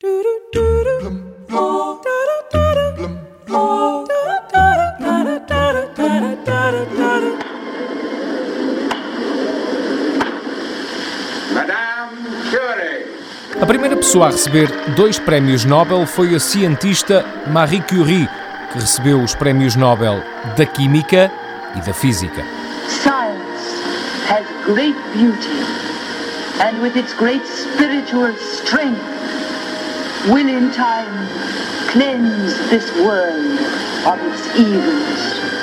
A 0.00 0.06
primeira 13.66 13.96
pessoa 13.96 14.28
a 14.28 14.30
receber 14.30 14.68
dois 14.94 15.18
prémios 15.18 15.64
Nobel 15.64 16.06
foi 16.06 16.32
a 16.32 16.38
cientista 16.38 17.26
Marie 17.48 17.82
Curie, 17.82 18.28
que 18.72 18.78
recebeu 18.78 19.20
os 19.20 19.34
prémios 19.34 19.74
Nobel 19.74 20.22
da 20.56 20.64
Química 20.64 21.28
e 21.74 21.80
da 21.80 21.92
Física. 21.92 22.44
Science 22.86 23.82
has 24.28 24.46
great 24.64 24.94
beauty, 25.12 25.58
and 26.60 26.80
with 26.80 26.96
its 26.96 27.12
great 27.14 27.44
spiritual 27.44 28.32
strength, 28.36 29.17
will 30.26 30.48
in 30.48 30.70
time 30.72 31.28
cleanse 31.88 32.58
this 32.70 32.90
world 32.96 33.58
of 34.06 34.18
its 34.22 34.58
evils. 34.58 35.57